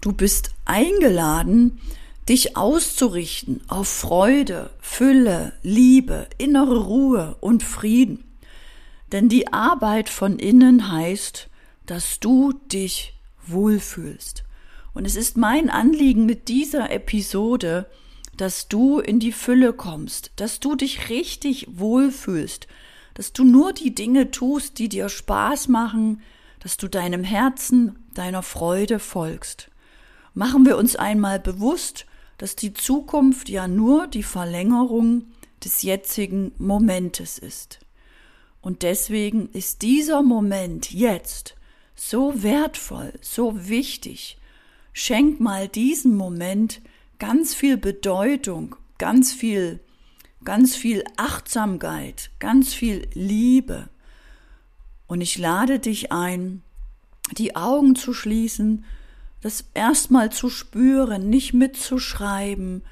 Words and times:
Du 0.00 0.12
bist 0.12 0.50
eingeladen, 0.64 1.80
dich 2.28 2.56
auszurichten 2.56 3.62
auf 3.68 3.88
Freude, 3.88 4.70
Fülle, 4.80 5.54
Liebe, 5.62 6.28
innere 6.38 6.84
Ruhe 6.84 7.36
und 7.40 7.62
Frieden. 7.62 8.24
Denn 9.10 9.28
die 9.28 9.52
Arbeit 9.52 10.08
von 10.08 10.38
innen 10.38 10.92
heißt, 10.92 11.48
dass 11.86 12.20
du 12.20 12.52
dich 12.52 13.14
wohlfühlst. 13.46 14.44
Und 14.94 15.04
es 15.04 15.16
ist 15.16 15.36
mein 15.36 15.70
Anliegen 15.70 16.26
mit 16.26 16.48
dieser 16.48 16.90
Episode, 16.90 17.86
dass 18.36 18.68
du 18.68 19.00
in 19.00 19.18
die 19.18 19.32
Fülle 19.32 19.72
kommst, 19.72 20.30
dass 20.36 20.60
du 20.60 20.76
dich 20.76 21.08
richtig 21.08 21.66
wohlfühlst, 21.72 22.68
dass 23.14 23.32
du 23.32 23.44
nur 23.44 23.72
die 23.72 23.94
Dinge 23.94 24.30
tust, 24.30 24.78
die 24.78 24.88
dir 24.88 25.08
Spaß 25.08 25.68
machen, 25.68 26.22
dass 26.60 26.76
du 26.76 26.88
deinem 26.88 27.24
Herzen, 27.24 28.04
deiner 28.14 28.42
Freude 28.42 29.00
folgst. 29.00 29.70
Machen 30.34 30.66
wir 30.66 30.76
uns 30.76 30.96
einmal 30.96 31.40
bewusst, 31.40 32.06
dass 32.38 32.56
die 32.56 32.72
Zukunft 32.72 33.48
ja 33.48 33.66
nur 33.66 34.06
die 34.06 34.22
Verlängerung 34.22 35.24
des 35.64 35.82
jetzigen 35.82 36.52
Momentes 36.58 37.38
ist. 37.38 37.80
Und 38.60 38.82
deswegen 38.82 39.48
ist 39.50 39.82
dieser 39.82 40.22
Moment 40.22 40.92
jetzt 40.92 41.54
so 41.94 42.42
wertvoll, 42.42 43.12
so 43.20 43.68
wichtig. 43.68 44.38
Schenk 44.92 45.40
mal 45.40 45.68
diesem 45.68 46.14
Moment 46.16 46.80
ganz 47.18 47.54
viel 47.54 47.76
Bedeutung, 47.76 48.76
ganz 48.98 49.32
viel, 49.32 49.80
ganz 50.44 50.76
viel 50.76 51.04
Achtsamkeit, 51.16 52.30
ganz 52.38 52.72
viel 52.72 53.08
Liebe. 53.14 53.88
Und 55.06 55.20
ich 55.20 55.38
lade 55.38 55.78
dich 55.78 56.12
ein, 56.12 56.62
die 57.32 57.56
Augen 57.56 57.96
zu 57.96 58.12
schließen, 58.12 58.84
das 59.40 59.66
erstmal 59.74 60.30
zu 60.30 60.50
spüren, 60.50 61.30
nicht 61.30 61.54
mitzuschreiben, 61.54 62.82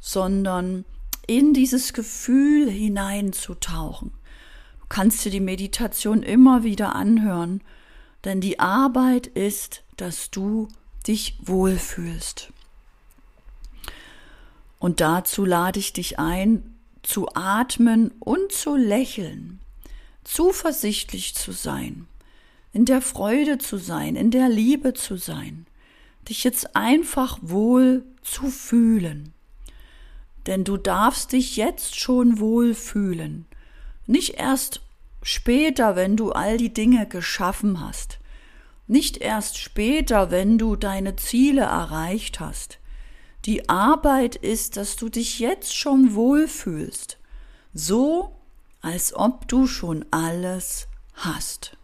sondern 0.00 0.84
in 1.26 1.54
dieses 1.54 1.92
Gefühl 1.92 2.68
hineinzutauchen. 2.68 4.10
Du 4.80 4.86
kannst 4.88 5.24
dir 5.24 5.30
die 5.30 5.40
Meditation 5.40 6.22
immer 6.22 6.64
wieder 6.64 6.94
anhören, 6.94 7.62
denn 8.24 8.40
die 8.40 8.58
Arbeit 8.58 9.26
ist, 9.28 9.82
dass 9.96 10.30
du 10.30 10.68
dich 11.06 11.38
wohlfühlst. 11.42 12.52
Und 14.78 15.00
dazu 15.00 15.44
lade 15.44 15.78
ich 15.78 15.92
dich 15.92 16.18
ein, 16.18 16.74
zu 17.02 17.28
atmen 17.34 18.12
und 18.20 18.52
zu 18.52 18.76
lächeln, 18.76 19.60
zuversichtlich 20.24 21.34
zu 21.34 21.52
sein, 21.52 22.06
in 22.72 22.84
der 22.84 23.00
Freude 23.00 23.58
zu 23.58 23.76
sein, 23.76 24.16
in 24.16 24.30
der 24.30 24.48
Liebe 24.48 24.94
zu 24.94 25.16
sein, 25.16 25.66
dich 26.28 26.44
jetzt 26.44 26.76
einfach 26.76 27.38
wohl 27.42 28.04
zu 28.22 28.48
fühlen. 28.48 29.32
Denn 30.46 30.64
du 30.64 30.76
darfst 30.76 31.32
dich 31.32 31.56
jetzt 31.56 31.98
schon 31.98 32.38
wohl 32.38 32.74
fühlen, 32.74 33.46
nicht 34.06 34.34
erst 34.34 34.80
später, 35.22 35.94
wenn 35.94 36.16
du 36.16 36.32
all 36.32 36.56
die 36.56 36.74
Dinge 36.74 37.06
geschaffen 37.06 37.80
hast, 37.80 38.18
nicht 38.88 39.18
erst 39.18 39.58
später, 39.58 40.30
wenn 40.30 40.58
du 40.58 40.74
deine 40.76 41.16
Ziele 41.16 41.62
erreicht 41.62 42.40
hast, 42.40 42.78
die 43.44 43.68
Arbeit 43.68 44.36
ist, 44.36 44.76
dass 44.76 44.96
du 44.96 45.08
dich 45.08 45.38
jetzt 45.38 45.74
schon 45.76 46.14
wohlfühlst, 46.14 47.18
so 47.72 48.36
als 48.80 49.14
ob 49.14 49.48
du 49.48 49.66
schon 49.66 50.04
alles 50.10 50.88
hast. 51.14 51.76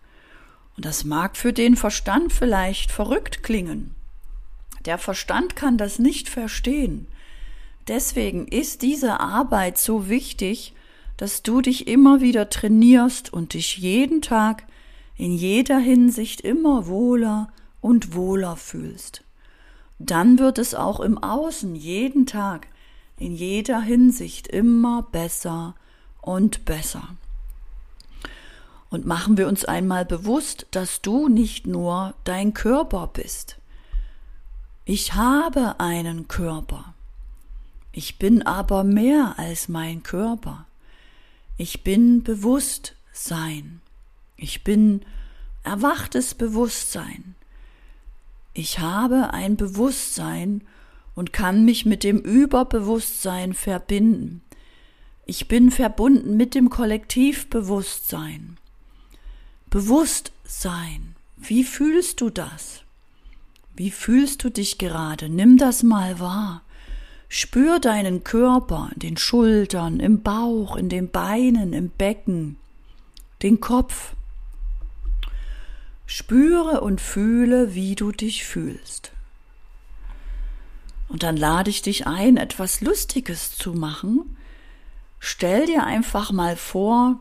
Und 0.77 0.85
das 0.85 1.05
mag 1.05 1.37
für 1.37 1.53
den 1.53 1.77
Verstand 1.77 2.33
vielleicht 2.33 2.91
verrückt 2.91 3.43
klingen. 3.43 3.95
Der 4.85 4.99
Verstand 4.99 5.57
kann 5.57 5.79
das 5.79 5.99
nicht 5.99 6.29
verstehen. 6.29 7.07
Deswegen 7.87 8.47
ist 8.49 8.83
diese 8.83 9.21
Arbeit 9.21 9.79
so 9.79 10.09
wichtig, 10.09 10.75
dass 11.17 11.43
du 11.43 11.61
dich 11.61 11.89
immer 11.89 12.21
wieder 12.21 12.49
trainierst 12.49 13.33
und 13.33 13.55
dich 13.55 13.79
jeden 13.79 14.23
Tag 14.23 14.65
in 15.17 15.33
jeder 15.33 15.79
Hinsicht 15.79 16.43
immer 16.43 16.87
wohler 16.87 17.49
und 17.81 18.15
wohler 18.15 18.57
fühlst 18.57 19.25
dann 19.99 20.39
wird 20.39 20.59
es 20.59 20.75
auch 20.75 21.01
im 21.01 21.19
Außen 21.19 21.75
jeden 21.75 22.27
Tag 22.27 22.69
in 23.17 23.35
jeder 23.35 23.81
Hinsicht 23.81 24.47
immer 24.47 25.03
besser 25.03 25.75
und 26.21 26.65
besser. 26.65 27.17
Und 28.91 29.05
machen 29.05 29.37
wir 29.37 29.49
uns 29.49 29.65
einmal 29.65 30.05
bewusst, 30.05 30.67
dass 30.71 31.03
du 31.03 31.29
nicht 31.29 31.67
nur 31.67 32.15
dein 32.25 32.55
Körper 32.55 33.11
bist. 33.13 33.58
Ich 34.91 35.13
habe 35.13 35.81
einen 35.81 36.29
Körper. 36.29 36.95
Ich 37.93 38.19
bin 38.19 38.41
aber 38.41 38.85
mehr 38.85 39.35
als 39.37 39.69
mein 39.69 40.03
Körper. 40.03 40.65
Ich 41.59 41.85
bin 41.85 42.23
Bewusstsein. 42.23 43.83
Ich 44.39 44.65
bin 44.65 45.03
erwachtes 45.63 46.35
Bewusstsein. 46.35 47.35
Ich 48.55 48.79
habe 48.79 49.35
ein 49.35 49.59
Bewusstsein 49.59 50.63
und 51.15 51.35
kann 51.35 51.67
mich 51.67 51.85
mit 51.85 52.03
dem 52.03 52.21
Überbewusstsein 52.21 53.53
verbinden. 53.53 54.41
Ich 55.27 55.49
bin 55.49 55.71
verbunden 55.71 56.39
mit 56.39 56.55
dem 56.55 56.71
Kollektivbewusstsein. 56.71 58.57
Bewusstsein. 59.69 61.15
Wie 61.37 61.65
fühlst 61.65 62.23
du 62.23 62.31
das? 62.31 62.85
Wie 63.79 63.93
fühlst 63.93 64.43
du 64.43 64.51
dich 64.51 64.77
gerade? 64.77 65.29
Nimm 65.29 65.57
das 65.57 65.85
mal 65.85 66.19
wahr. 66.19 66.63
Spür 67.29 67.79
deinen 67.79 68.25
Körper, 68.25 68.91
den 68.97 69.17
Schultern, 69.17 70.01
im 70.01 70.25
Bauch, 70.25 70.75
in 70.75 70.89
den 70.89 71.13
Beinen, 71.13 71.73
im 71.73 71.89
Becken, 71.91 72.57
den 73.41 73.61
Kopf. 73.61 74.17
Spüre 76.07 76.81
und 76.81 77.01
fühle, 77.01 77.77
wie 77.77 77.95
du 77.95 78.11
dich 78.11 78.45
fühlst. 78.45 79.13
Und 81.07 81.23
dann 81.23 81.37
lade 81.37 81.71
ich 81.71 81.81
dich 81.81 82.05
ein, 82.09 82.37
etwas 82.37 82.81
Lustiges 82.81 83.57
zu 83.57 83.75
machen. 83.75 84.37
Stell 85.21 85.67
dir 85.67 85.85
einfach 85.85 86.33
mal 86.33 86.57
vor, 86.57 87.21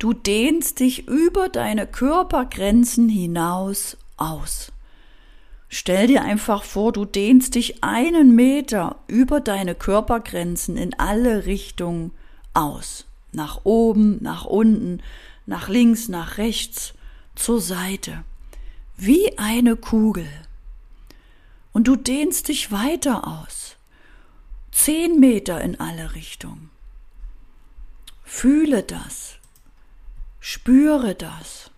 du 0.00 0.12
dehnst 0.12 0.80
dich 0.80 1.06
über 1.06 1.48
deine 1.48 1.86
Körpergrenzen 1.86 3.08
hinaus 3.08 3.96
aus. 4.16 4.73
Stell 5.68 6.06
dir 6.06 6.22
einfach 6.22 6.62
vor, 6.62 6.92
du 6.92 7.04
dehnst 7.04 7.54
dich 7.54 7.82
einen 7.82 8.34
Meter 8.34 8.96
über 9.06 9.40
deine 9.40 9.74
Körpergrenzen 9.74 10.76
in 10.76 10.94
alle 10.98 11.46
Richtungen 11.46 12.12
aus. 12.52 13.06
Nach 13.32 13.64
oben, 13.64 14.22
nach 14.22 14.44
unten, 14.44 15.02
nach 15.46 15.68
links, 15.68 16.08
nach 16.08 16.38
rechts 16.38 16.94
zur 17.34 17.60
Seite, 17.60 18.24
wie 18.96 19.36
eine 19.38 19.76
Kugel. 19.76 20.28
Und 21.72 21.88
du 21.88 21.96
dehnst 21.96 22.48
dich 22.48 22.70
weiter 22.70 23.26
aus, 23.26 23.76
zehn 24.70 25.18
Meter 25.18 25.60
in 25.60 25.80
alle 25.80 26.14
Richtungen. 26.14 26.70
Fühle 28.22 28.84
das, 28.84 29.36
spüre 30.38 31.14
das. 31.14 31.70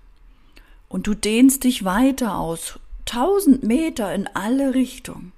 Und 0.89 1.07
du 1.07 1.15
dehnst 1.15 1.65
dich 1.65 1.85
weiter 1.85 2.37
aus, 2.37 2.79
tausend 3.07 3.63
Meter 3.63 4.15
in 4.15 4.27
alle 4.35 4.75
Richtungen. 4.75 5.33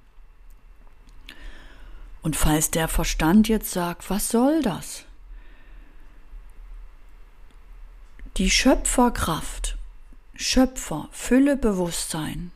Und 2.21 2.35
falls 2.35 2.69
der 2.69 2.89
Verstand 2.89 3.47
jetzt 3.47 3.71
sagt, 3.71 4.09
was 4.09 4.29
soll 4.29 4.61
das? 4.61 5.05
Die 8.37 8.49
Schöpferkraft 8.49 9.77
Schöpfer, 10.41 11.09
Fülle 11.11 11.57
Bewusstsein 11.57 12.51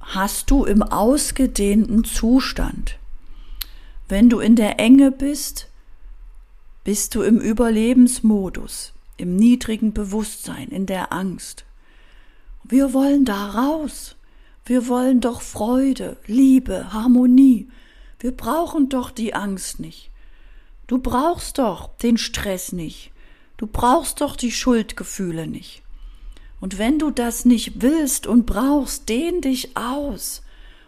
hast 0.00 0.50
du 0.50 0.64
im 0.64 0.82
ausgedehnten 0.82 2.02
Zustand. 2.02 2.98
Wenn 4.08 4.28
du 4.28 4.40
in 4.40 4.56
der 4.56 4.80
Enge 4.80 5.12
bist, 5.12 5.68
bist 6.82 7.14
du 7.14 7.22
im 7.22 7.38
Überlebensmodus, 7.38 8.92
im 9.18 9.36
niedrigen 9.36 9.92
Bewusstsein, 9.92 10.68
in 10.68 10.86
der 10.86 11.12
Angst. 11.12 11.64
Wir 12.64 12.92
wollen 12.92 13.24
da 13.24 13.50
raus. 13.50 14.16
Wir 14.64 14.86
wollen 14.88 15.20
doch 15.20 15.40
Freude, 15.40 16.16
Liebe, 16.26 16.92
Harmonie. 16.92 17.68
Wir 18.18 18.32
brauchen 18.32 18.88
doch 18.88 19.10
die 19.10 19.34
Angst 19.34 19.80
nicht. 19.80 20.10
Du 20.86 20.98
brauchst 20.98 21.58
doch 21.58 21.96
den 21.98 22.18
Stress 22.18 22.72
nicht. 22.72 23.12
Du 23.56 23.66
brauchst 23.66 24.20
doch 24.20 24.36
die 24.36 24.52
Schuldgefühle 24.52 25.46
nicht. 25.46 25.82
Und 26.60 26.78
wenn 26.78 26.98
du 26.98 27.10
das 27.10 27.44
nicht 27.44 27.80
willst 27.82 28.26
und 28.26 28.44
brauchst, 28.44 29.08
dehn 29.08 29.40
dich 29.40 29.76
aus. 29.76 30.42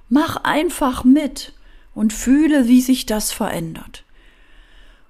Mach 0.09 0.37
einfach 0.45 1.05
mit 1.05 1.55
und 1.95 2.13
fühle, 2.13 2.69
wie 2.69 2.83
sich 2.83 3.07
das 3.07 3.33
verändert. 3.33 4.05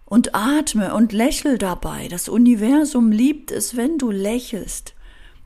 Und 0.05 0.35
atme 0.35 0.95
und 0.95 1.13
lächel 1.13 1.59
dabei. 1.59 2.07
Das 2.09 2.29
Universum 2.29 3.11
liebt 3.11 3.51
es, 3.51 3.77
wenn 3.77 3.99
du 3.99 4.11
lächelst. 4.11 4.95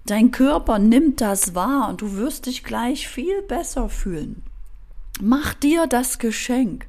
Dein 0.07 0.31
Körper 0.31 0.79
nimmt 0.79 1.21
das 1.21 1.57
wahr 1.57 1.89
und 1.89 2.01
du 2.01 2.13
wirst 2.13 2.47
dich 2.47 2.63
gleich 2.63 3.09
viel 3.09 3.43
besser 3.43 3.89
fühlen. 3.89 4.45
Mach 5.21 5.53
dir 5.53 5.89
das 5.89 6.21
Geschenk. 6.21 6.87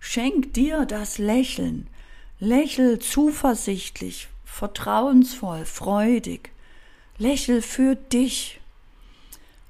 Schenk 0.00 0.54
dir 0.54 0.86
das 0.86 1.18
Lächeln. 1.18 1.86
Lächel 2.40 2.98
zuversichtlich, 2.98 4.28
vertrauensvoll, 4.46 5.66
freudig. 5.66 6.50
Lächel 7.18 7.60
für 7.60 7.94
dich 7.94 8.58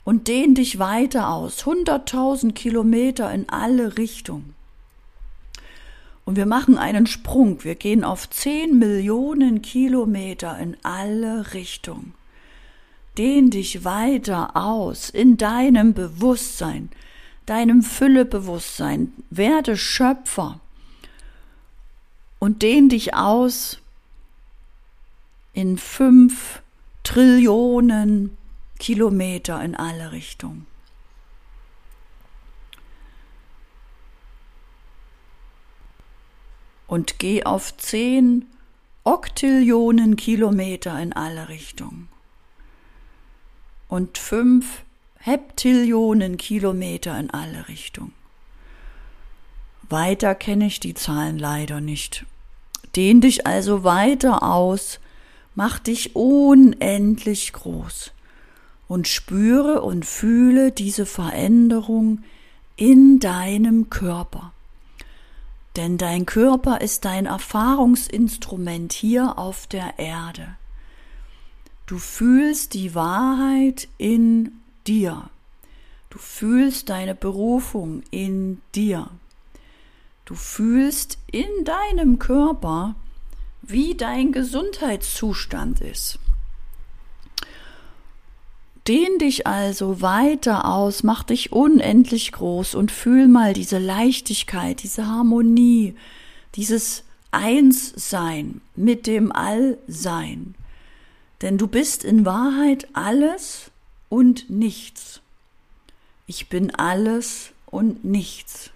und 0.05 0.29
dehn 0.29 0.55
dich 0.55 0.79
weiter 0.79 1.31
aus, 1.31 1.67
hunderttausend 1.67 2.55
Kilometer 2.55 3.35
in 3.35 3.49
alle 3.49 3.99
Richtungen. 3.99 4.55
Und 6.25 6.37
wir 6.37 6.47
machen 6.47 6.79
einen 6.79 7.09
Sprung, 7.09 7.65
wir 7.65 7.75
gehen 7.75 8.05
auf 8.05 8.31
zehn 8.31 8.79
Millionen 8.79 9.61
Kilometer 9.61 10.56
in 10.59 10.77
alle 10.85 11.53
Richtungen. 11.53 12.15
Dehn 13.18 13.50
dich 13.50 13.84
weiter 13.84 14.56
aus 14.56 15.08
in 15.08 15.36
deinem 15.36 15.94
Bewusstsein, 15.94 16.90
deinem 17.46 17.82
Füllebewusstsein, 17.82 19.12
werde 19.30 19.76
Schöpfer 19.76 20.60
und 22.38 22.62
dehn 22.62 22.88
dich 22.88 23.14
aus 23.14 23.78
in 25.54 25.78
fünf 25.78 26.60
Trillionen 27.02 28.36
Kilometer 28.78 29.62
in 29.62 29.74
alle 29.74 30.12
Richtungen. 30.12 30.66
Und 36.86 37.18
geh 37.18 37.44
auf 37.44 37.76
zehn 37.78 38.46
Oktillionen 39.04 40.16
Kilometer 40.16 41.00
in 41.00 41.12
alle 41.12 41.48
Richtungen. 41.48 42.08
Und 43.88 44.19
fünf 44.19 44.83
Heptillionen 45.19 46.37
Kilometer 46.37 47.19
in 47.19 47.31
alle 47.31 47.69
Richtungen. 47.69 48.12
Weiter 49.88 50.35
kenne 50.35 50.67
ich 50.67 50.81
die 50.81 50.94
Zahlen 50.94 51.38
leider 51.38 51.81
nicht. 51.81 52.27
Dehn 52.97 53.21
dich 53.21 53.47
also 53.47 53.85
weiter 53.85 54.43
aus, 54.43 55.00
mach 55.55 55.79
dich 55.79 56.17
unendlich 56.17 57.53
groß 57.53 58.12
und 58.88 59.09
spüre 59.09 59.83
und 59.83 60.05
fühle 60.05 60.73
diese 60.73 61.06
Veränderung 61.06 62.23
in 62.77 63.21
deinem 63.21 63.91
Körper. 63.91 64.53
Denn 65.77 65.99
dein 65.99 66.25
Körper 66.25 66.81
ist 66.81 67.05
dein 67.05 67.27
Erfahrungsinstrument 67.27 68.93
hier 68.93 69.38
auf 69.38 69.67
der 69.67 69.99
Erde. 69.99 70.56
Du 71.87 71.99
fühlst 71.99 72.75
die 72.75 72.97
Wahrheit 72.97 73.87
in 73.97 74.53
dir. 74.88 75.31
Du 76.11 76.19
fühlst 76.19 76.88
deine 76.88 77.15
Berufung 77.15 78.03
in 78.11 78.61
dir. 78.75 79.09
Du 80.25 80.35
fühlst 80.35 81.19
in 81.31 81.47
deinem 81.65 82.19
Körper, 82.19 82.97
wie 83.62 83.94
dein 83.94 84.33
Gesundheitszustand 84.33 85.81
ist. 85.81 86.19
Dehn 88.88 89.19
dich 89.19 89.47
also 89.47 90.00
weiter 90.00 90.65
aus, 90.65 91.05
mach 91.05 91.23
dich 91.23 91.53
unendlich 91.53 92.33
groß 92.33 92.75
und 92.75 92.91
fühl 92.91 93.29
mal 93.29 93.53
diese 93.53 93.79
Leichtigkeit, 93.79 94.83
diese 94.83 95.06
Harmonie, 95.06 95.94
dieses 96.56 97.05
Einssein 97.31 98.61
mit 98.75 99.06
dem 99.06 99.31
Allsein. 99.31 100.56
Denn 101.43 101.59
du 101.59 101.67
bist 101.67 102.05
in 102.05 102.25
Wahrheit 102.25 102.88
alles 102.94 103.71
und 104.09 104.49
nichts. 104.49 105.21
Ich 106.27 106.49
bin 106.49 106.75
alles 106.75 107.53
und 107.67 108.05
nichts. 108.05 108.71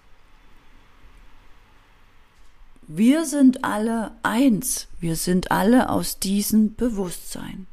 Wir 2.87 3.25
sind 3.25 3.63
alle 3.63 4.11
eins, 4.21 4.87
wir 4.99 5.15
sind 5.15 5.51
alle 5.51 5.89
aus 5.89 6.19
diesem 6.19 6.75
Bewusstsein. 6.75 7.67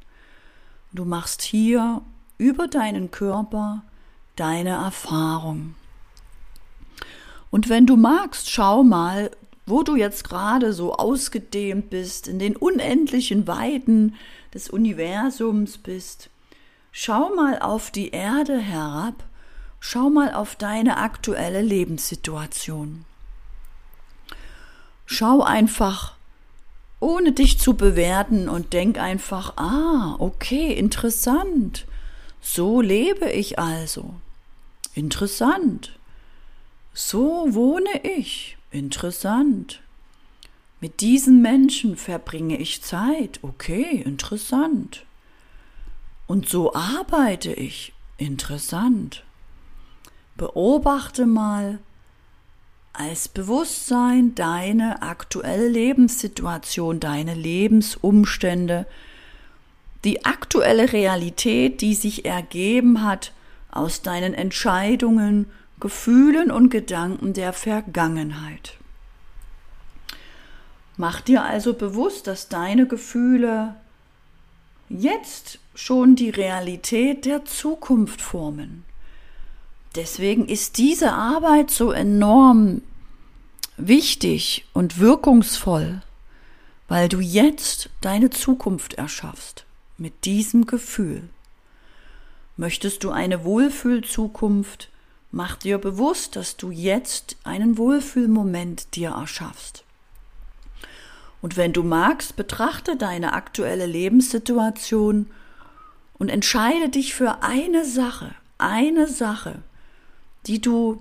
Du 0.93 1.05
machst 1.05 1.43
hier 1.43 2.03
über 2.39 2.69
deinen 2.69 3.11
Körper 3.11 3.83
deine 4.37 4.71
Erfahrung. 4.71 5.75
Und 7.51 7.69
wenn 7.69 7.87
du 7.87 7.97
magst, 7.97 8.51
schau 8.51 8.85
mal, 8.85 9.31
wo 9.67 9.83
du 9.83 9.97
jetzt 9.97 10.25
gerade 10.25 10.73
so 10.73 10.95
ausgedehnt 10.95 11.91
bist, 11.91 12.29
in 12.29 12.39
den 12.39 12.57
unendlichen 12.57 13.47
Weiten 13.47 14.15
des 14.55 14.71
Universums 14.71 15.79
bist. 15.79 16.31
Schau 16.93 17.35
mal 17.35 17.59
auf 17.61 17.91
die 17.91 18.11
Erde 18.11 18.59
herab, 18.59 19.25
schau 19.81 20.11
mal 20.11 20.33
auf 20.33 20.57
deine 20.57 20.97
aktuelle 20.97 21.63
Lebenssituation. 21.63 23.05
Schau 25.07 25.43
einfach, 25.43 26.15
ohne 27.01 27.33
dich 27.33 27.59
zu 27.59 27.75
bewerten 27.75 28.49
und 28.49 28.73
denk 28.73 28.99
einfach, 28.99 29.57
ah, 29.57 30.17
okay, 30.19 30.73
interessant. 30.73 31.87
So 32.41 32.81
lebe 32.81 33.31
ich 33.31 33.59
also. 33.59 34.15
Interessant. 34.95 35.99
So 36.93 37.47
wohne 37.55 38.05
ich. 38.05 38.57
Interessant. 38.71 39.81
Mit 40.81 41.01
diesen 41.01 41.43
Menschen 41.43 41.97
verbringe 41.97 42.57
ich 42.59 42.83
Zeit. 42.83 43.41
Okay, 43.43 44.03
interessant. 44.05 45.05
Und 46.27 46.49
so 46.49 46.75
arbeite 46.75 47.53
ich. 47.53 47.93
Interessant. 48.17 49.25
Beobachte 50.37 51.27
mal 51.27 51.79
als 52.93 53.29
Bewusstsein 53.29 54.35
deine 54.35 55.03
aktuelle 55.03 55.69
Lebenssituation, 55.69 57.01
deine 57.01 57.35
Lebensumstände, 57.35 58.87
die 60.05 60.25
aktuelle 60.25 60.93
Realität, 60.93 61.81
die 61.81 61.95
sich 61.95 62.25
ergeben 62.25 63.05
hat 63.05 63.33
aus 63.71 64.03
deinen 64.03 64.35
Entscheidungen, 64.35 65.47
Gefühlen 65.81 66.51
und 66.51 66.71
Gedanken 66.71 67.35
der 67.35 67.53
Vergangenheit. 67.53 68.75
Mach 70.99 71.21
dir 71.21 71.45
also 71.45 71.75
bewusst, 71.75 72.27
dass 72.27 72.49
deine 72.49 72.89
Gefühle 72.89 73.77
jetzt 74.89 75.61
schon 75.77 76.17
die 76.17 76.29
Realität 76.29 77.25
der 77.25 77.45
Zukunft 77.45 78.21
formen. 78.21 78.85
Deswegen 79.95 80.49
ist 80.49 80.77
diese 80.77 81.13
Arbeit 81.13 81.71
so 81.71 81.93
enorm 81.93 82.83
wichtig 83.77 84.67
und 84.73 84.99
wirkungsvoll, 84.99 86.03
weil 86.89 87.09
du 87.09 87.21
jetzt 87.21 87.91
deine 88.01 88.31
Zukunft 88.31 88.95
erschaffst 88.95 89.67
mit 89.99 90.25
diesem 90.25 90.67
Gefühl. 90.67 91.29
Möchtest 92.57 93.05
du 93.05 93.11
eine 93.11 93.45
Wohlfühlzukunft, 93.45 94.89
mach 95.31 95.55
dir 95.55 95.79
bewusst, 95.79 96.35
dass 96.35 96.57
du 96.57 96.73
jetzt 96.73 97.37
einen 97.45 97.79
Wohlfühlmoment 97.79 98.97
dir 98.97 99.11
erschaffst. 99.11 99.85
Und 101.41 101.57
wenn 101.57 101.73
du 101.73 101.83
magst, 101.83 102.37
betrachte 102.37 102.97
deine 102.97 103.33
aktuelle 103.33 103.87
Lebenssituation 103.87 105.27
und 106.19 106.29
entscheide 106.29 106.89
dich 106.89 107.15
für 107.15 107.43
eine 107.43 107.85
Sache, 107.85 108.35
eine 108.59 109.07
Sache, 109.07 109.63
die 110.47 110.61
du 110.61 111.01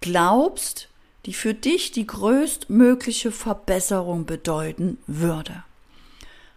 glaubst, 0.00 0.88
die 1.24 1.32
für 1.32 1.54
dich 1.54 1.92
die 1.92 2.06
größtmögliche 2.06 3.32
Verbesserung 3.32 4.26
bedeuten 4.26 4.98
würde. 5.06 5.64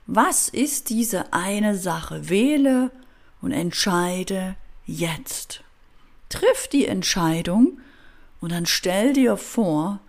Was 0.07 0.49
ist 0.49 0.89
diese 0.89 1.31
eine 1.31 1.77
Sache? 1.77 2.29
Wähle 2.29 2.91
und 3.41 3.51
entscheide 3.51 4.55
jetzt. 4.85 5.63
Triff 6.29 6.67
die 6.67 6.85
Entscheidung 6.85 7.79
und 8.39 8.51
dann 8.51 8.65
stell 8.65 9.13
dir 9.13 9.37
vor, 9.37 9.99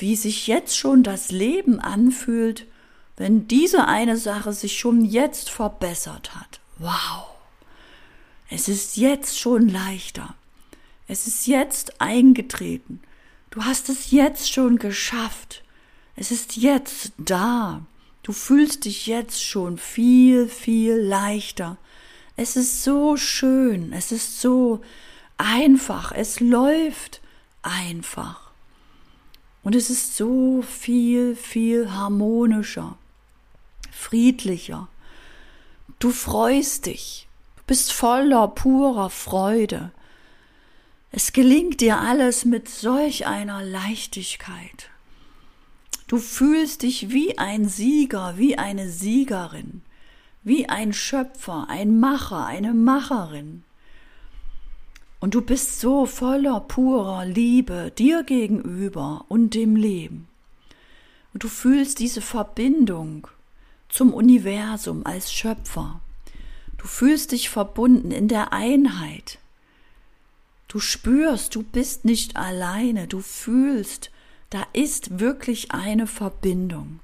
wie 0.00 0.16
sich 0.16 0.46
jetzt 0.46 0.76
schon 0.76 1.02
das 1.02 1.30
Leben 1.30 1.80
anfühlt, 1.80 2.66
wenn 3.16 3.48
diese 3.48 3.86
eine 3.86 4.16
Sache 4.16 4.52
sich 4.52 4.78
schon 4.78 5.04
jetzt 5.04 5.50
verbessert 5.50 6.34
hat. 6.34 6.60
Wow! 6.78 7.26
Es 8.50 8.68
ist 8.68 8.96
jetzt 8.96 9.38
schon 9.38 9.68
leichter. 9.68 10.34
Es 11.06 11.26
ist 11.26 11.46
jetzt 11.46 12.00
eingetreten. 12.00 13.00
Du 13.50 13.64
hast 13.64 13.88
es 13.88 14.10
jetzt 14.10 14.52
schon 14.52 14.78
geschafft. 14.78 15.62
Es 16.16 16.30
ist 16.30 16.56
jetzt 16.56 17.12
da. 17.18 17.82
Du 18.22 18.32
fühlst 18.32 18.84
dich 18.84 19.06
jetzt 19.06 19.42
schon 19.42 19.78
viel, 19.78 20.48
viel 20.48 20.94
leichter. 20.94 21.76
Es 22.36 22.56
ist 22.56 22.84
so 22.84 23.16
schön, 23.16 23.92
es 23.92 24.12
ist 24.12 24.40
so 24.40 24.80
einfach, 25.38 26.12
es 26.12 26.38
läuft 26.38 27.20
einfach. 27.62 28.47
Und 29.62 29.74
es 29.74 29.90
ist 29.90 30.16
so 30.16 30.62
viel, 30.62 31.36
viel 31.36 31.90
harmonischer, 31.92 32.96
friedlicher. 33.90 34.88
Du 35.98 36.10
freust 36.10 36.86
dich. 36.86 37.26
bist 37.66 37.92
voller 37.92 38.48
purer 38.48 39.10
Freude. 39.10 39.90
Es 41.10 41.32
gelingt 41.32 41.80
dir 41.80 41.98
alles 41.98 42.44
mit 42.44 42.68
solch 42.68 43.26
einer 43.26 43.62
Leichtigkeit. 43.62 44.90
Du 46.06 46.16
fühlst 46.16 46.82
dich 46.82 47.10
wie 47.10 47.36
ein 47.36 47.68
Sieger, 47.68 48.38
wie 48.38 48.56
eine 48.56 48.88
Siegerin, 48.88 49.82
wie 50.42 50.68
ein 50.68 50.94
Schöpfer, 50.94 51.66
ein 51.68 52.00
Macher, 52.00 52.46
eine 52.46 52.72
Macherin. 52.72 53.64
Und 55.20 55.34
du 55.34 55.42
bist 55.42 55.80
so 55.80 56.06
voller 56.06 56.60
purer 56.60 57.24
Liebe 57.24 57.92
dir 57.96 58.22
gegenüber 58.22 59.24
und 59.28 59.54
dem 59.54 59.74
Leben. 59.74 60.28
Und 61.34 61.42
du 61.42 61.48
fühlst 61.48 61.98
diese 61.98 62.20
Verbindung 62.20 63.26
zum 63.88 64.14
Universum 64.14 65.04
als 65.04 65.32
Schöpfer. 65.32 66.00
Du 66.76 66.86
fühlst 66.86 67.32
dich 67.32 67.48
verbunden 67.48 68.12
in 68.12 68.28
der 68.28 68.52
Einheit. 68.52 69.38
Du 70.68 70.80
spürst, 70.80 71.54
du 71.54 71.62
bist 71.62 72.04
nicht 72.04 72.36
alleine, 72.36 73.08
du 73.08 73.20
fühlst, 73.20 74.10
da 74.50 74.66
ist 74.72 75.18
wirklich 75.18 75.72
eine 75.72 76.06
Verbindung. 76.06 77.00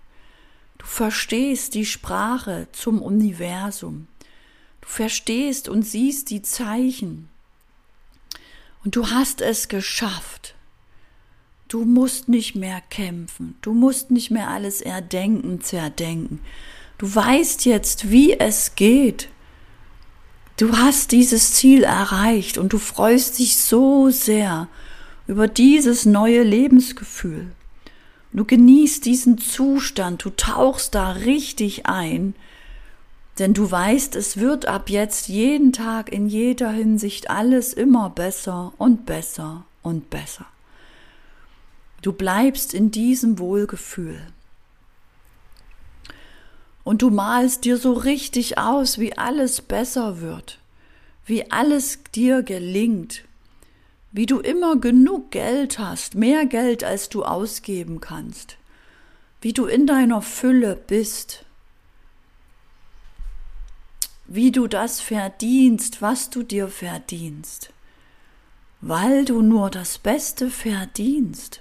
Du 0.78 0.86
verstehst 0.86 1.74
die 1.74 1.86
Sprache 1.86 2.68
zum 2.72 3.02
Universum. 3.02 4.06
Du 4.80 4.88
verstehst 4.88 5.68
und 5.68 5.82
siehst 5.82 6.30
die 6.30 6.42
Zeichen. 6.42 7.28
Und 8.84 8.96
du 8.96 9.10
hast 9.10 9.40
es 9.40 9.68
geschafft. 9.68 10.54
Du 11.68 11.84
musst 11.84 12.28
nicht 12.28 12.54
mehr 12.54 12.82
kämpfen. 12.90 13.56
Du 13.62 13.72
musst 13.72 14.10
nicht 14.10 14.30
mehr 14.30 14.48
alles 14.48 14.80
erdenken, 14.80 15.62
zerdenken. 15.62 16.40
Du 16.98 17.12
weißt 17.12 17.64
jetzt, 17.64 18.10
wie 18.10 18.38
es 18.38 18.74
geht. 18.74 19.28
Du 20.56 20.76
hast 20.76 21.10
dieses 21.10 21.54
Ziel 21.54 21.82
erreicht 21.82 22.58
und 22.58 22.72
du 22.72 22.78
freust 22.78 23.38
dich 23.38 23.56
so 23.56 24.10
sehr 24.10 24.68
über 25.26 25.48
dieses 25.48 26.04
neue 26.04 26.42
Lebensgefühl. 26.42 27.50
Du 28.32 28.44
genießt 28.44 29.04
diesen 29.04 29.38
Zustand, 29.38 30.24
du 30.24 30.30
tauchst 30.30 30.94
da 30.94 31.12
richtig 31.12 31.86
ein 31.86 32.34
denn 33.38 33.52
du 33.52 33.70
weißt, 33.70 34.14
es 34.16 34.36
wird 34.36 34.66
ab 34.66 34.88
jetzt 34.88 35.28
jeden 35.28 35.72
Tag 35.72 36.12
in 36.12 36.28
jeder 36.28 36.70
Hinsicht 36.70 37.30
alles 37.30 37.72
immer 37.72 38.10
besser 38.10 38.72
und 38.78 39.06
besser 39.06 39.64
und 39.82 40.10
besser. 40.10 40.46
Du 42.02 42.12
bleibst 42.12 42.74
in 42.74 42.90
diesem 42.90 43.38
Wohlgefühl. 43.38 44.20
Und 46.84 47.00
du 47.00 47.10
malst 47.10 47.64
dir 47.64 47.78
so 47.78 47.94
richtig 47.94 48.58
aus, 48.58 48.98
wie 48.98 49.16
alles 49.16 49.62
besser 49.62 50.20
wird, 50.20 50.58
wie 51.24 51.50
alles 51.50 52.00
dir 52.14 52.42
gelingt, 52.42 53.24
wie 54.12 54.26
du 54.26 54.38
immer 54.38 54.76
genug 54.76 55.30
Geld 55.30 55.78
hast, 55.78 56.14
mehr 56.14 56.44
Geld 56.44 56.84
als 56.84 57.08
du 57.08 57.24
ausgeben 57.24 58.00
kannst, 58.00 58.58
wie 59.40 59.54
du 59.54 59.64
in 59.64 59.86
deiner 59.86 60.20
Fülle 60.20 60.76
bist, 60.76 61.46
wie 64.26 64.50
du 64.50 64.66
das 64.66 65.00
verdienst, 65.00 66.00
was 66.02 66.30
du 66.30 66.42
dir 66.42 66.68
verdienst, 66.68 67.72
weil 68.80 69.24
du 69.24 69.42
nur 69.42 69.70
das 69.70 69.98
Beste 69.98 70.50
verdienst. 70.50 71.60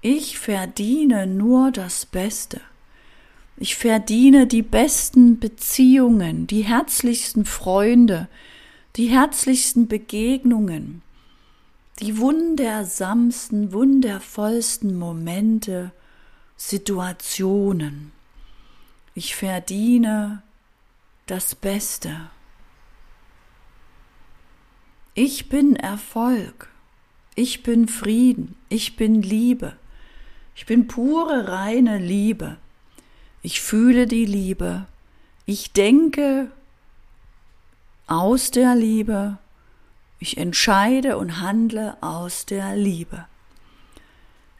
Ich 0.00 0.38
verdiene 0.38 1.26
nur 1.26 1.70
das 1.70 2.06
Beste. 2.06 2.60
Ich 3.56 3.74
verdiene 3.74 4.46
die 4.46 4.62
besten 4.62 5.40
Beziehungen, 5.40 6.46
die 6.46 6.62
herzlichsten 6.62 7.44
Freunde, 7.44 8.28
die 8.94 9.06
herzlichsten 9.06 9.88
Begegnungen, 9.88 11.02
die 11.98 12.18
wundersamsten, 12.18 13.72
wundervollsten 13.72 14.96
Momente, 14.96 15.90
Situationen. 16.56 18.12
Ich 19.14 19.34
verdiene 19.34 20.42
das 21.30 21.54
Beste. 21.54 22.30
Ich 25.14 25.48
bin 25.48 25.76
Erfolg. 25.76 26.68
Ich 27.34 27.62
bin 27.62 27.88
Frieden. 27.88 28.56
Ich 28.68 28.96
bin 28.96 29.22
Liebe. 29.22 29.76
Ich 30.54 30.66
bin 30.66 30.88
pure, 30.88 31.48
reine 31.48 31.98
Liebe. 31.98 32.56
Ich 33.42 33.60
fühle 33.60 34.06
die 34.06 34.24
Liebe. 34.24 34.86
Ich 35.46 35.72
denke 35.72 36.50
aus 38.06 38.50
der 38.50 38.74
Liebe. 38.74 39.38
Ich 40.18 40.36
entscheide 40.36 41.16
und 41.18 41.40
handle 41.40 41.96
aus 42.00 42.46
der 42.46 42.74
Liebe. 42.74 43.26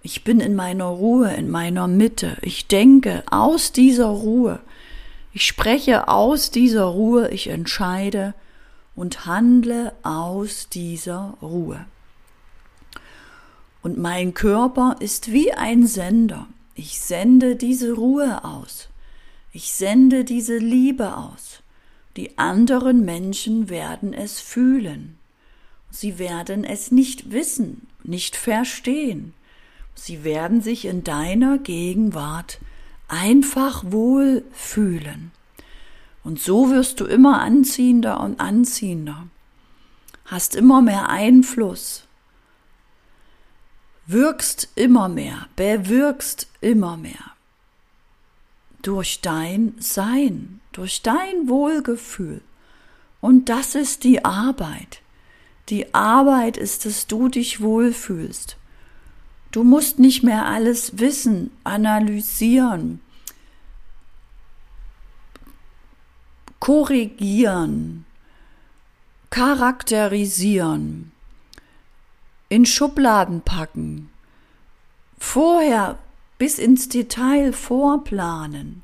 Ich 0.02 0.22
bin 0.22 0.40
in 0.40 0.54
meiner 0.54 0.84
Ruhe, 0.84 1.34
in 1.34 1.50
meiner 1.50 1.88
Mitte. 1.88 2.36
Ich 2.42 2.68
denke 2.68 3.24
aus 3.30 3.72
dieser 3.72 4.06
Ruhe. 4.06 4.60
Ich 5.38 5.46
spreche 5.46 6.08
aus 6.08 6.50
dieser 6.50 6.86
Ruhe, 6.86 7.28
ich 7.28 7.46
entscheide 7.46 8.34
und 8.96 9.24
handle 9.24 9.92
aus 10.02 10.68
dieser 10.68 11.38
Ruhe. 11.40 11.86
Und 13.80 13.98
mein 13.98 14.34
Körper 14.34 14.96
ist 14.98 15.30
wie 15.30 15.52
ein 15.52 15.86
Sender. 15.86 16.48
Ich 16.74 16.98
sende 16.98 17.54
diese 17.54 17.92
Ruhe 17.92 18.42
aus. 18.42 18.88
Ich 19.52 19.70
sende 19.70 20.24
diese 20.24 20.58
Liebe 20.58 21.16
aus. 21.16 21.60
Die 22.16 22.36
anderen 22.36 23.04
Menschen 23.04 23.68
werden 23.68 24.14
es 24.14 24.40
fühlen. 24.40 25.18
Sie 25.88 26.18
werden 26.18 26.64
es 26.64 26.90
nicht 26.90 27.30
wissen, 27.30 27.86
nicht 28.02 28.34
verstehen. 28.34 29.34
Sie 29.94 30.24
werden 30.24 30.62
sich 30.62 30.84
in 30.84 31.04
deiner 31.04 31.58
Gegenwart 31.58 32.58
einfach 33.08 33.84
wohl 33.86 34.44
fühlen. 34.52 35.32
Und 36.22 36.40
so 36.40 36.70
wirst 36.70 37.00
du 37.00 37.06
immer 37.06 37.40
anziehender 37.40 38.20
und 38.20 38.38
anziehender, 38.38 39.26
hast 40.26 40.54
immer 40.54 40.82
mehr 40.82 41.08
Einfluss, 41.08 42.04
wirkst 44.06 44.68
immer 44.74 45.08
mehr, 45.08 45.48
bewirkst 45.56 46.48
immer 46.60 46.96
mehr 46.96 47.32
durch 48.82 49.20
dein 49.20 49.74
Sein, 49.78 50.60
durch 50.72 51.02
dein 51.02 51.48
Wohlgefühl. 51.48 52.40
Und 53.20 53.48
das 53.48 53.74
ist 53.74 54.04
die 54.04 54.24
Arbeit. 54.24 55.02
Die 55.68 55.94
Arbeit 55.94 56.56
ist, 56.56 56.86
dass 56.86 57.06
du 57.06 57.28
dich 57.28 57.60
wohlfühlst. 57.60 58.56
Du 59.50 59.64
musst 59.64 59.98
nicht 59.98 60.22
mehr 60.22 60.44
alles 60.44 60.98
wissen, 60.98 61.50
analysieren, 61.64 63.00
korrigieren, 66.60 68.04
charakterisieren, 69.30 71.12
in 72.50 72.66
Schubladen 72.66 73.40
packen, 73.40 74.10
vorher 75.18 75.98
bis 76.36 76.58
ins 76.58 76.90
Detail 76.90 77.54
vorplanen. 77.54 78.82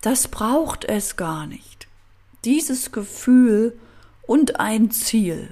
Das 0.00 0.28
braucht 0.28 0.86
es 0.86 1.16
gar 1.16 1.46
nicht. 1.46 1.86
Dieses 2.46 2.92
Gefühl 2.92 3.78
und 4.22 4.58
ein 4.58 4.90
Ziel. 4.90 5.50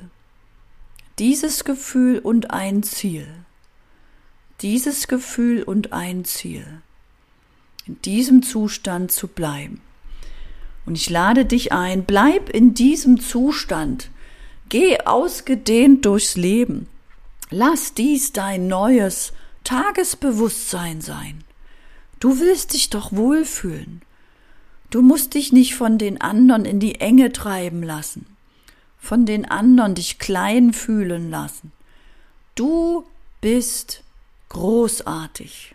Dieses 1.19 1.65
Gefühl 1.65 2.21
und 2.21 2.53
ein 2.53 2.83
Ziel 2.83 3.46
dieses 4.61 5.09
Gefühl 5.09 5.63
und 5.63 5.93
ein 5.93 6.25
Ziel, 6.25 6.67
in 7.87 8.01
diesem 8.03 8.43
Zustand 8.43 9.13
zu 9.13 9.29
bleiben. 9.29 9.81
Und 10.87 10.95
ich 10.95 11.11
lade 11.11 11.45
dich 11.45 11.73
ein, 11.73 12.05
bleib 12.05 12.49
in 12.51 12.75
diesem 12.75 13.21
Zustand, 13.21 14.11
geh 14.69 15.01
ausgedehnt 15.01 16.05
durchs 16.05 16.37
Leben, 16.37 16.89
lass 17.51 17.95
dies 17.95 18.33
dein 18.33 18.69
neues 18.69 19.33
Tagesbewusstsein 19.65 21.01
sein. 21.01 21.43
Du 22.21 22.39
willst 22.39 22.73
dich 22.73 22.89
doch 22.89 23.13
wohlfühlen. 23.13 24.01
Du 24.91 25.03
musst 25.03 25.35
dich 25.35 25.53
nicht 25.53 25.75
von 25.75 25.99
den 25.99 26.21
anderen 26.21 26.65
in 26.65 26.79
die 26.79 27.01
Enge 27.01 27.33
treiben 27.33 27.83
lassen, 27.83 28.27
von 28.99 29.27
den 29.27 29.45
anderen 29.45 29.97
dich 29.97 30.19
klein 30.19 30.73
fühlen 30.73 31.31
lassen. 31.31 31.73
Du 32.55 33.05
bist 33.41 34.05
großartig. 34.49 35.75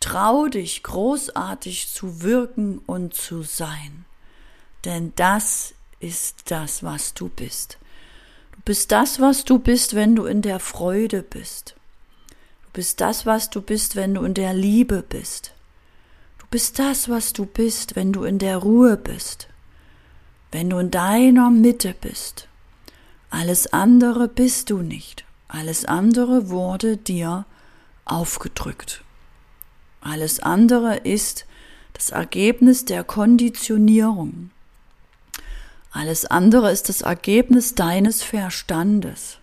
Trau 0.00 0.48
dich, 0.48 0.82
großartig 0.82 1.88
zu 1.92 2.22
wirken 2.22 2.78
und 2.86 3.14
zu 3.14 3.42
sein. 3.42 4.04
Denn 4.84 5.12
das 5.16 5.74
ist 6.00 6.50
das, 6.50 6.82
was 6.82 7.14
du 7.14 7.28
bist. 7.28 7.78
Du 8.52 8.60
bist 8.64 8.90
das, 8.92 9.20
was 9.20 9.44
du 9.44 9.58
bist, 9.58 9.94
wenn 9.94 10.16
du 10.16 10.24
in 10.24 10.42
der 10.42 10.58
Freude 10.60 11.22
bist. 11.22 11.76
Du 12.64 12.68
bist 12.72 13.00
das, 13.00 13.26
was 13.26 13.50
du 13.50 13.62
bist, 13.62 13.96
wenn 13.96 14.14
du 14.14 14.22
in 14.24 14.34
der 14.34 14.54
Liebe 14.54 15.02
bist. 15.02 15.52
Du 16.38 16.46
bist 16.50 16.78
das, 16.78 17.08
was 17.08 17.32
du 17.32 17.46
bist, 17.46 17.94
wenn 17.96 18.12
du 18.12 18.24
in 18.24 18.38
der 18.38 18.58
Ruhe 18.58 18.96
bist. 18.96 19.48
wenn 20.52 20.68
du 20.70 20.78
in 20.78 20.90
deiner 20.90 21.50
Mitte 21.50 21.94
bist. 21.98 22.46
Alles 23.30 23.72
andere 23.72 24.28
bist 24.28 24.70
du 24.70 24.78
nicht. 24.82 25.24
Alles 25.48 25.86
andere 25.86 26.50
wurde 26.50 26.96
dir 26.98 27.46
aufgedrückt. 28.04 29.04
Alles 30.00 30.40
andere 30.40 30.96
ist 30.96 31.46
das 31.92 32.10
Ergebnis 32.10 32.84
der 32.84 33.04
Konditionierung. 33.04 34.50
Alles 35.92 36.24
andere 36.24 36.72
ist 36.72 36.88
das 36.88 37.02
Ergebnis 37.02 37.74
deines 37.74 38.22
Verstandes. 38.22 39.38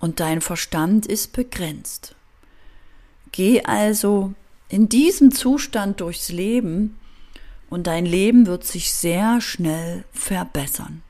Und 0.00 0.20
dein 0.20 0.40
Verstand 0.40 1.06
ist 1.06 1.32
begrenzt. 1.32 2.14
Geh 3.32 3.62
also 3.62 4.34
in 4.68 4.88
diesem 4.88 5.32
Zustand 5.32 6.00
durchs 6.00 6.28
Leben 6.28 6.98
und 7.70 7.86
dein 7.86 8.06
Leben 8.06 8.46
wird 8.46 8.64
sich 8.64 8.92
sehr 8.92 9.40
schnell 9.40 10.04
verbessern. 10.12 11.02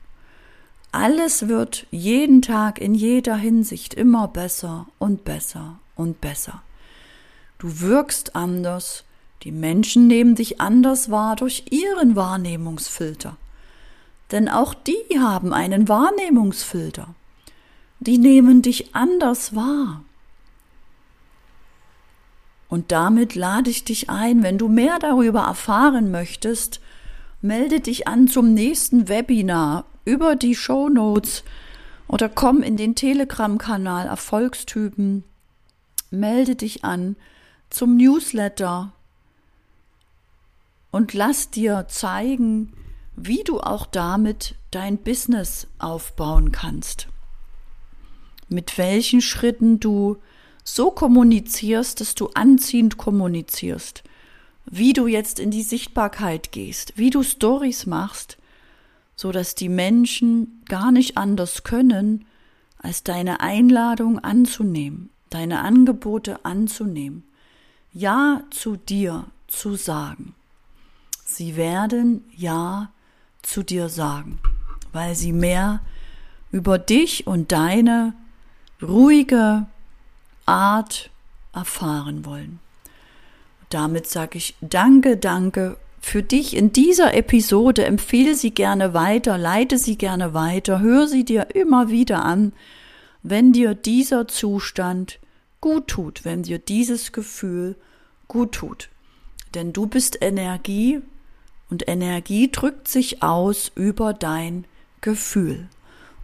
Alles 0.91 1.47
wird 1.47 1.85
jeden 1.91 2.41
Tag 2.41 2.79
in 2.79 2.95
jeder 2.95 3.35
Hinsicht 3.35 3.93
immer 3.93 4.27
besser 4.27 4.87
und 4.97 5.23
besser 5.23 5.79
und 5.95 6.19
besser. 6.19 6.63
Du 7.59 7.79
wirkst 7.81 8.35
anders, 8.35 9.03
die 9.43 9.51
Menschen 9.51 10.07
nehmen 10.07 10.35
dich 10.35 10.59
anders 10.59 11.11
wahr 11.11 11.35
durch 11.35 11.65
ihren 11.69 12.15
Wahrnehmungsfilter. 12.15 13.37
Denn 14.31 14.49
auch 14.49 14.73
die 14.73 15.19
haben 15.19 15.53
einen 15.53 15.87
Wahrnehmungsfilter. 15.87 17.07
Die 17.99 18.17
nehmen 18.17 18.61
dich 18.61 18.95
anders 18.95 19.55
wahr. 19.55 20.03
Und 22.67 22.91
damit 22.91 23.35
lade 23.35 23.69
ich 23.69 23.83
dich 23.83 24.09
ein, 24.09 24.43
wenn 24.43 24.57
du 24.57 24.67
mehr 24.67 24.99
darüber 24.99 25.41
erfahren 25.41 26.11
möchtest, 26.11 26.79
melde 27.41 27.79
dich 27.79 28.07
an 28.07 28.27
zum 28.27 28.53
nächsten 28.53 29.07
Webinar 29.07 29.85
über 30.09 30.35
die 30.35 30.55
Show 30.55 30.89
Notes 30.89 31.43
oder 32.07 32.29
komm 32.29 32.63
in 32.63 32.77
den 32.77 32.95
Telegram-Kanal 32.95 34.07
Erfolgstypen, 34.07 35.23
melde 36.09 36.55
dich 36.55 36.83
an 36.83 37.15
zum 37.69 37.95
Newsletter 37.95 38.91
und 40.89 41.13
lass 41.13 41.51
dir 41.51 41.85
zeigen, 41.89 42.73
wie 43.15 43.43
du 43.43 43.59
auch 43.59 43.85
damit 43.85 44.55
dein 44.71 44.97
Business 44.97 45.67
aufbauen 45.77 46.51
kannst. 46.51 47.07
Mit 48.47 48.79
welchen 48.79 49.21
Schritten 49.21 49.79
du 49.79 50.17
so 50.63 50.89
kommunizierst, 50.89 52.01
dass 52.01 52.15
du 52.15 52.31
anziehend 52.33 52.97
kommunizierst, 52.97 54.03
wie 54.65 54.93
du 54.93 55.05
jetzt 55.05 55.39
in 55.39 55.51
die 55.51 55.61
Sichtbarkeit 55.61 56.51
gehst, 56.51 56.93
wie 56.95 57.11
du 57.11 57.21
Stories 57.21 57.85
machst, 57.85 58.38
so 59.19 59.33
dass 59.33 59.53
die 59.53 59.67
Menschen 59.67 60.63
gar 60.69 60.93
nicht 60.93 61.17
anders 61.17 61.65
können, 61.65 62.23
als 62.77 63.03
deine 63.03 63.41
Einladung 63.41 64.19
anzunehmen, 64.19 65.09
deine 65.29 65.59
Angebote 65.59 66.45
anzunehmen, 66.45 67.25
Ja 67.91 68.43
zu 68.49 68.77
dir 68.77 69.25
zu 69.47 69.75
sagen. 69.75 70.35
Sie 71.25 71.57
werden 71.57 72.23
Ja 72.33 72.93
zu 73.41 73.61
dir 73.61 73.89
sagen, 73.89 74.39
weil 74.93 75.15
sie 75.15 75.33
mehr 75.33 75.81
über 76.49 76.77
dich 76.79 77.27
und 77.27 77.51
deine 77.51 78.13
ruhige, 78.81 79.65
Art 80.45 81.09
erfahren 81.51 82.25
wollen. 82.25 82.59
Damit 83.69 84.07
sage 84.07 84.37
ich 84.37 84.55
Danke, 84.61 85.17
danke 85.17 85.75
für 85.99 86.23
dich 86.23 86.55
in 86.55 86.71
dieser 86.71 87.13
Episode. 87.13 87.85
Empfehle 87.85 88.35
sie 88.35 88.51
gerne 88.51 88.93
weiter, 88.93 89.37
leite 89.37 89.77
sie 89.77 89.97
gerne 89.97 90.33
weiter, 90.33 90.79
hör 90.79 91.07
sie 91.07 91.25
dir 91.25 91.55
immer 91.55 91.89
wieder 91.89 92.23
an, 92.23 92.53
wenn 93.23 93.51
dir 93.53 93.75
dieser 93.75 94.27
Zustand 94.27 95.19
gut 95.61 95.87
tut, 95.87 96.25
wenn 96.25 96.43
dir 96.43 96.59
dieses 96.59 97.11
Gefühl 97.11 97.75
gut 98.27 98.53
tut. 98.53 98.89
Denn 99.55 99.73
du 99.73 99.87
bist 99.87 100.17
Energie 100.21 101.01
und 101.69 101.87
Energie 101.87 102.49
drückt 102.51 102.87
sich 102.87 103.21
aus 103.23 103.71
über 103.75 104.13
dein 104.13 104.65
Gefühl. 105.01 105.67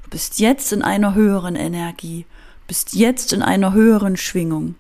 Du 0.03 0.09
bist 0.11 0.39
jetzt 0.39 0.71
in 0.71 0.81
einer 0.81 1.15
höheren 1.15 1.55
Energie 1.55 2.25
bist 2.67 2.93
jetzt 2.93 3.33
in 3.33 3.41
einer 3.41 3.73
höheren 3.73 4.17
Schwingung. 4.17 4.75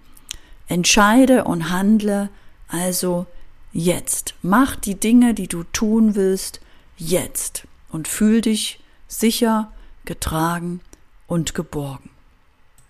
Entscheide 0.67 1.43
und 1.43 1.69
handle 1.69 2.29
also 2.67 3.27
jetzt. 3.75 4.35
Mach 4.41 4.75
die 4.77 4.95
Dinge, 4.95 5.33
die 5.33 5.47
du 5.47 5.63
tun 5.63 6.15
willst, 6.15 6.61
jetzt 6.97 7.67
und 7.89 8.07
fühl 8.07 8.41
dich 8.41 8.79
sicher, 9.07 9.71
getragen 10.05 10.79
und 11.27 11.53
geborgen. 11.53 12.09